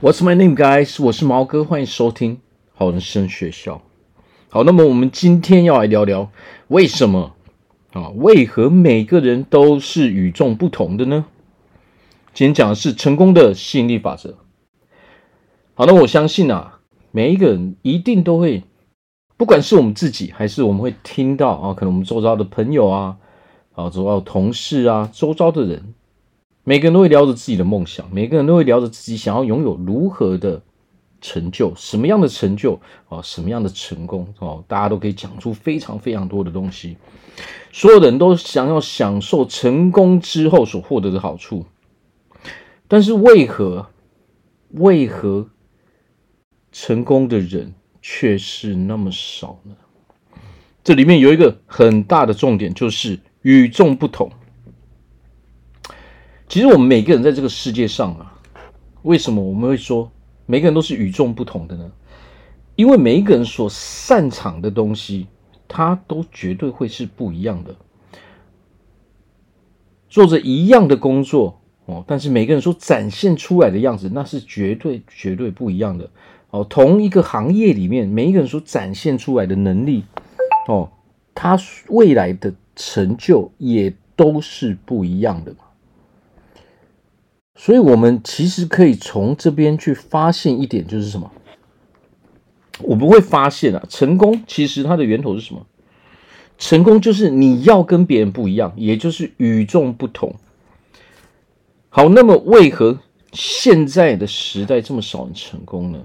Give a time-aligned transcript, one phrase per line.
[0.00, 1.02] What's my name, guys？
[1.02, 2.38] 我是毛哥，欢迎收听
[2.72, 3.82] 好人生学校。
[4.48, 6.30] 好，那么我们今天要来聊聊
[6.68, 7.34] 为什么
[7.92, 8.10] 啊？
[8.10, 11.24] 为何每个人都是与众不同的呢？
[12.32, 14.38] 今天讲的是成功的吸引力法则。
[15.74, 16.78] 好，那我相信啊，
[17.10, 18.62] 每一个人一定都会，
[19.36, 23.16] 不管是我们自己，还是我们会听到啊，可能我们周遭的朋友啊，
[23.74, 25.94] 啊，周遭的同事啊，周遭的人。
[26.68, 30.60] 每个人都会聊着自己的梦想，每个人都会聊着自己想要拥有如何的
[31.18, 36.98] 成就，什么样的成就啊，什么样的成功哦，大家都可以讲出非常非常多的东西。
[37.72, 41.64] 所有的人都想要享受成功之后所获得的好处，
[42.86, 43.86] 但是为何
[44.72, 45.48] 为何
[46.70, 47.72] 成功的人
[48.02, 49.74] 却是那么少呢？
[50.84, 54.30] 这里面有一个很大的重点，就是与众不同。
[56.48, 58.40] 其实我们每个人在这个世界上啊，
[59.02, 60.10] 为什么我们会说
[60.46, 61.90] 每个人都是与众不同的呢？
[62.74, 65.26] 因为每一个人所擅长的东西，
[65.66, 67.76] 他都绝对会是不一样的。
[70.08, 76.08] 做着一样的工作哦，但是每个人所展现出来的样子，那是绝对绝对不一样的
[76.48, 76.64] 哦。
[76.64, 80.04] 同一个行业里面，每一个人所展现出来的能力
[80.66, 80.90] 哦，
[81.34, 85.58] 他未来的成就也都是不一样的嘛。
[87.60, 91.28] 所以，我们其实可以从这边去发现一点，就是什么？
[92.82, 95.66] 我们会发现啊，成功其实它的源头是什么？
[96.56, 100.36] 成功就是你要跟别人不一样，也就是与众不同。
[101.88, 103.00] 好，那么为何
[103.32, 105.98] 现在的时代这么少人成功呢？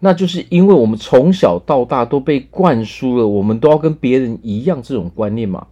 [0.00, 5.68] 那就是因为我们从小到大都被灌输了，我们都要跟别人一样这种观念嘛。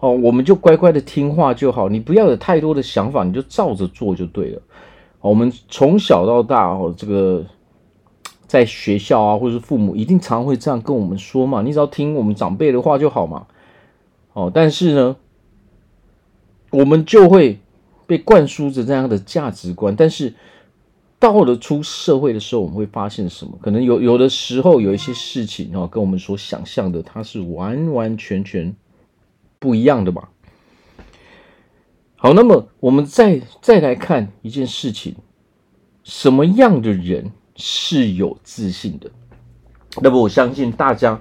[0.00, 4.58] 哦，我们就乖乖的听话就好，你不要有太多的想法，你就照着做就对了。
[5.20, 7.42] 哦我们从小到大哦，这个
[8.46, 13.46] 在学校啊，或者是父母一定常会这样跟我们说嘛，你只要听我们长辈的话就好嘛。
[14.34, 15.16] 哦，但是呢，
[16.70, 17.58] 我们就会
[18.06, 20.34] 被灌输着这样的价值观，但是
[21.18, 23.56] 到了出社会的时候，我们会发现什么？
[23.62, 28.76] 可能有有的时候有一些事情哦，跟我们所想象的，它是完完全全。
[29.64, 30.28] 不一样的嘛。
[32.16, 35.14] 好，那么我们再再来看一件事情，
[36.02, 39.10] 什么样的人是有自信的？
[40.02, 41.18] 那么我相信大家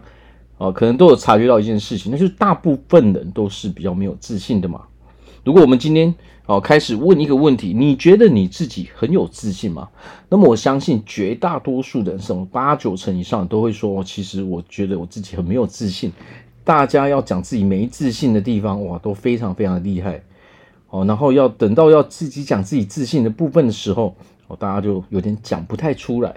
[0.58, 4.82] 啊，可能都有察觉到一件事情，那就是大部分人都是比较没有自信的嘛。
[5.46, 6.14] 如果我们今天
[6.46, 9.90] 啊开始问一个问题，你觉得你自己很有自信吗？
[10.30, 16.12] 那么我相信绝大多数人，什么八九成以上都会说，其实我觉得我自己很没有自信。
[16.64, 20.24] 大家要讲自己没自信的地方，哇，都非常非常的厉害
[20.90, 21.04] 哦。
[21.06, 24.16] 然后要等到要自己讲自己自信的部分的时候，
[24.48, 26.36] 哦，大家就有点讲不太出来。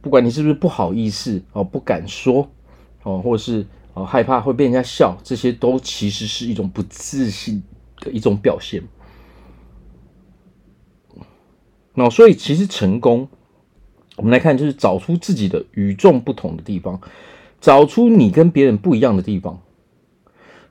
[0.00, 2.48] 不管你是不是不好意思哦，不敢说
[3.02, 7.62] 哦，或是哦害怕会被人家笑，这些都其实是一种不自信
[8.00, 8.82] 的一种表现。
[11.94, 13.28] 那所以其实成功，
[14.16, 17.00] 我们来看就是找出自己的与众不同的地方。
[17.62, 19.62] 找出你跟别人不一样的地方。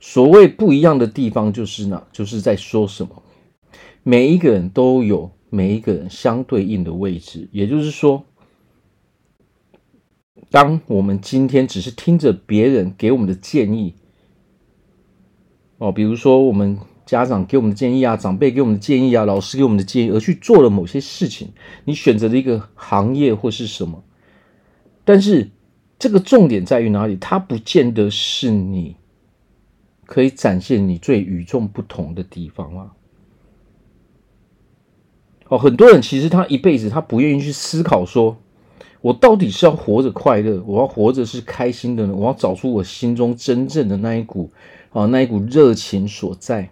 [0.02, 3.24] 所谓不一样的地方，就是呢，就是在说什么？
[4.04, 7.48] 每一个人都有每一个人相对应的位置。
[7.54, 8.26] 也就是说，
[10.50, 13.96] 当我们今天只是听着别人给我们的建议，
[15.78, 21.54] 哦，比如说我们家长给我们的建议啊，长辈给我们的建议啊，老师给我们的建议，而去做了某些事情，
[21.86, 24.04] 你选择了一个行业或是什么，
[25.06, 25.52] 但是。
[26.02, 27.16] 这个重点在于哪里？
[27.16, 28.96] 它不见得是你
[30.08, 32.94] 可以展现你最与众不同的地方啊！
[35.48, 38.36] 哦，很多人其实他一辈子他不愿意去思考，说
[39.02, 42.16] 我到底是要活着快乐，我要活着是开心的呢？
[42.16, 44.50] 我要找出我心中真正的那一股
[44.94, 46.72] 啊，那一股热情所在，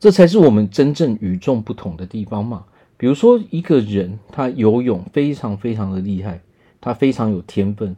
[0.00, 2.64] 这才是我们真正与众不同的地方嘛。
[2.96, 6.40] 比如说，一个人他游泳非常非常的厉害。
[6.80, 7.96] 他非常有天分，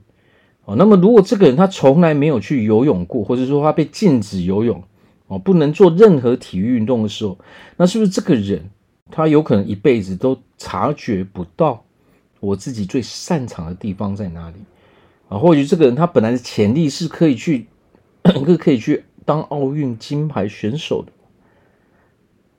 [0.65, 4.83] 哦，那么如果这个人他从来没有去游泳过，或者说他被禁止游泳，
[5.27, 7.39] 哦，不能做任何体育运动的时候，
[7.77, 8.71] 那是不是这个人
[9.11, 11.85] 他有可能一辈子都察觉不到
[12.41, 14.57] 我自己最擅长的地方在哪里？
[15.29, 17.67] 啊，或许这个人他本来的潜力是可以去，
[18.59, 21.13] 可以去当奥运金牌选手的。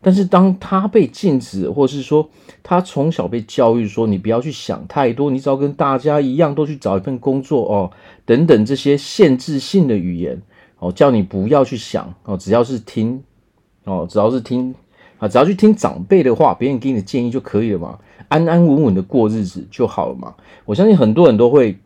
[0.02, 2.30] 但是当他被禁止，或是说
[2.64, 7.92] 他从小被教育说，你不要去想太多，你只要跟大家一样，都去找一份工作哦，
[8.26, 10.42] 等等这些限制性的语言
[10.80, 13.22] 哦，叫你不要去想哦，只要是听
[13.84, 14.74] 哦，只要是听
[15.18, 18.00] 啊，只要去听长辈的话，别人给你的建议就可以了嘛，
[18.30, 20.34] 安安稳稳的过日子就好了嘛。
[20.64, 21.78] 我相信很多人都会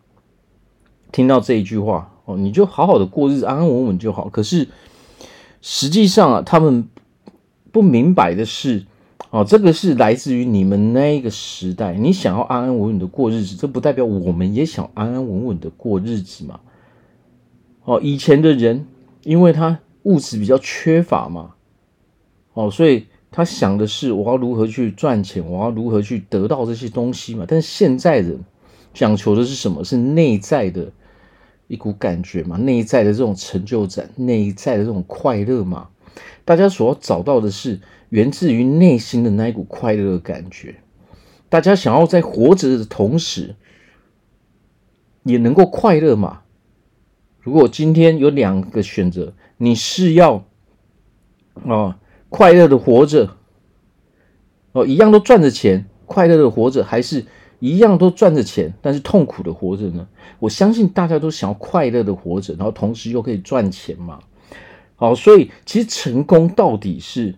[1.11, 4.29] 听到这一句话哦，你就好好的过日子，安安稳稳就好。
[4.29, 4.67] 可是
[5.61, 6.87] 实际上啊，他们
[7.73, 8.85] 不明白的是，
[9.31, 16.61] 哦，这个是来自于你们那一个时代，你想要安安稳稳的过日子，这不代表我们也想安安稳稳的过日子嘛。
[17.83, 18.87] 哦，以前的人
[19.23, 21.55] 因为他物质比较缺乏嘛，
[22.53, 23.07] 哦，所以。
[23.35, 27.45] 他想的是我要如何去赚钱，我要如何去得到这些东西嘛？
[27.47, 28.39] 但是现在人
[28.93, 29.83] 讲求的是什么？
[29.83, 30.91] 是内在的
[31.67, 32.55] 一股感觉嘛？
[32.57, 35.89] 内在的这种成就感，内在的这种快乐嘛？
[36.45, 37.79] 大家所要找到的是
[38.09, 40.75] 源自于内心的那一股快乐的感觉。
[41.49, 43.55] 大家想要在活着的同时
[45.23, 46.41] 也能够快乐嘛？
[47.39, 50.45] 如果今天有两个选择，你是要
[51.65, 51.69] 啊？
[51.69, 51.95] 哦
[52.29, 53.37] 快乐的活着，
[54.71, 57.23] 哦，一样都赚着钱，快乐的活着，还是
[57.59, 60.07] 一样都赚着钱，但是痛苦的活着呢？
[60.39, 64.19] 我相信大家都想要快乐的活着，然后同时又可以赚钱嘛。
[64.95, 67.35] 好，所以其实成功到底是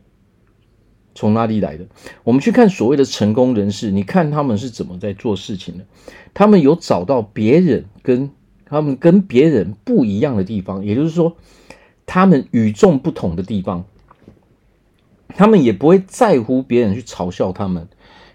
[1.14, 1.86] 从哪里来的？
[2.24, 5.86] 我们去看所谓的成功人士，你看他们是怎么在做事情的？
[6.34, 8.30] 他们有找到别人跟
[8.66, 11.38] 他们跟别人不一样的地方，也就是说，
[12.06, 13.86] 他们与众不同的地方。
[15.38, 17.90] 他们也不会在乎别人去嘲笑他们，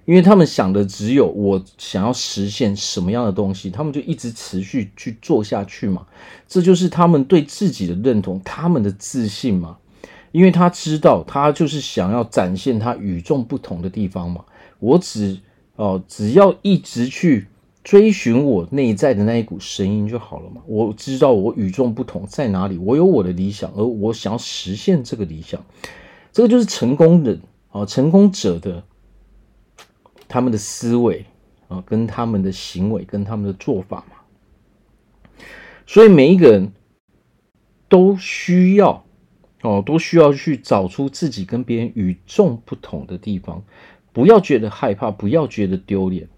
[0.05, 6.07] 因为他们想的只有我想要实现什么样的东西，他们就一直持续去做下去嘛。
[6.49, 9.77] 这就是他们对自己的认同，他们的自信嘛。
[10.33, 14.45] 因为他知道，他就是想要展现他与众不同的地方嘛。
[14.79, 15.39] 我只
[15.77, 17.49] 哦，只要一直去
[17.83, 20.61] 追寻我内在的那一股声音就好了嘛。
[20.67, 25.61] 我知道我与众不同在哪里，我有我的理想，而我想要实现这个理想。
[26.33, 27.41] 这个就是成功人
[27.73, 28.85] 啊，成功者的
[30.31, 31.27] 他们的思维
[31.69, 34.17] 啊，跟他们的行为，跟他们的做法嘛。
[35.87, 36.73] 所以每一个人
[37.89, 39.05] 都需要
[39.61, 43.63] 哦，都需要去找出自己跟别人与众不同的地方，
[44.13, 46.29] 不要觉得害怕，不要觉得丢脸，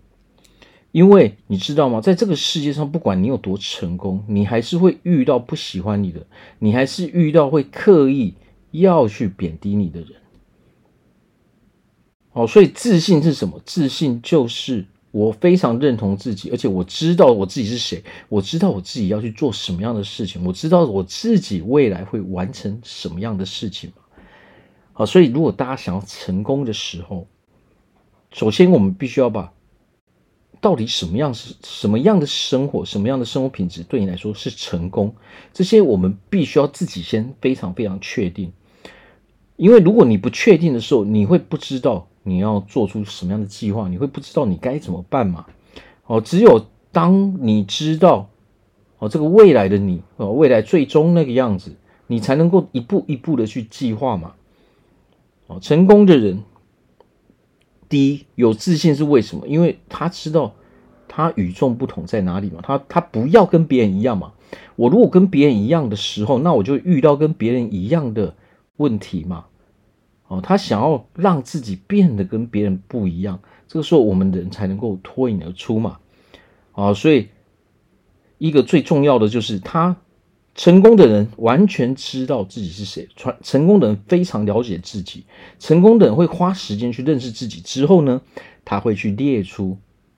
[0.91, 2.01] 因为你知道吗？
[2.01, 6.27] 在这个世界上，不管你有多成功，你还是会遇到不喜欢你的，
[6.59, 8.35] 你还是遇到会刻意。
[8.75, 10.13] 要去贬低你的人，
[12.33, 13.61] 哦，所以自信是什么？
[13.67, 23.93] 自信就是我非常认同自己，而且我知道我自己是谁，我知道我自己要去做什么样的事情，我知道我自己未来会完成什么样的事情。
[24.95, 27.27] 好，所以如果大家想要成功的时候，
[28.33, 29.53] 首先我们必须要把
[30.63, 35.15] 到底什么样是什么样的生活，什么样的生活品质对你来说是成功，
[35.53, 38.53] 这些我们必须要自己先非常非常确定。
[39.57, 45.47] 因为如果你不确定的时候，你会不知道你要做出什么样的计划，你会不知道你该怎么办嘛？
[46.07, 48.29] 哦，只有当你知道
[48.99, 51.75] 哦，这个未来的你哦，未来最终那个样子，
[52.07, 54.35] 你才能够一步一步的去计划嘛。
[55.47, 56.43] 哦，成功的人，
[57.89, 59.49] 第一有自信是为什么？
[59.49, 60.55] 因为他知道
[61.09, 64.33] 他与众不同在哪里嘛，他他不要跟别人一样嘛。
[64.77, 68.35] 我如果跟别人一样的时候，那我就遇到跟别人一样的
[68.77, 69.47] 问题嘛。
[70.33, 73.39] 哦，他想要让自己变得跟别人不一样，
[73.69, 75.99] 这个时候我们人才能够脱颖而出嘛。
[76.73, 77.29] 啊，所以
[78.39, 79.95] 一个最重要的就是他
[80.55, 85.27] 成功的人完全知道自己是谁，成成功的人非常了解自己，
[85.59, 88.23] 成功的人会花时间去认识自己之后呢，
[88.65, 89.77] 他会去列出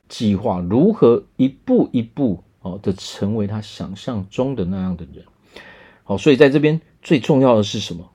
[0.08, 5.24] 计划，如何一步一步哦的成为他想象中的那样的人。
[6.04, 8.12] 好，所以在这边最重要的是什么？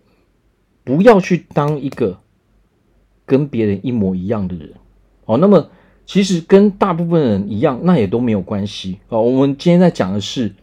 [0.84, 2.20] 不要去当一个
[3.26, 4.74] 跟别人一模一样的人
[5.26, 5.38] 哦。
[5.38, 5.70] 那么，
[6.06, 9.22] 其实跟大部分人一样，那也都没有关系哦。
[9.22, 10.54] 我们今天在讲的是，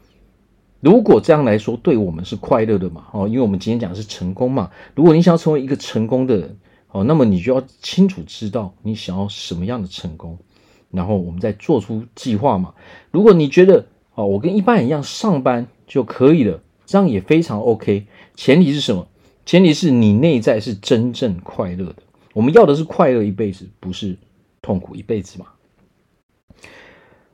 [0.81, 3.07] 如果这样来说，对我们是快乐的嘛？
[3.13, 4.71] 哦，因为我们今天讲的是成功嘛。
[4.95, 6.57] 如果你想要成为一个成功的人
[6.91, 10.39] 哦，那么你就要清楚知道你想要什么样的成功，
[10.91, 12.75] 然后我们再做出计划嘛。
[13.11, 18.07] 如果你觉得哦，我跟一般人一样上班就可以了，这样也非常 OK。
[18.35, 19.07] 前提是什么？
[19.47, 22.03] 前提是你内在是真正快乐的，
[22.35, 24.19] 我们要的是快乐一辈子，不是
[24.61, 25.47] 痛苦一辈子嘛。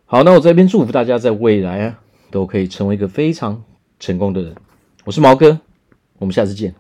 [0.05, 2.01] 好，那我这边祝福大家在未来啊，
[2.31, 3.65] 都可以成为一个非常
[3.99, 4.55] 成功的人。
[5.05, 5.59] 我是毛哥，
[6.19, 6.75] 我们下次见。